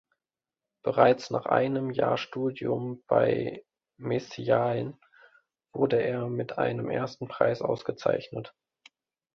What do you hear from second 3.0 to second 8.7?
bei Messiaen wurde er mit einem ersten Preis ausgezeichnet.